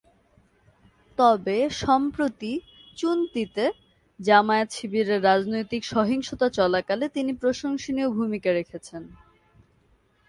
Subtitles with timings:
[1.17, 2.51] তবে সম্প্রতি
[2.97, 3.65] চুনতিতে
[4.19, 9.03] জামায়াত-শিবিরের রাজনৈতিক সহিংসতা চলাকালে তিনি প্রশংসনীয় ভূমিকা রেখেছেন।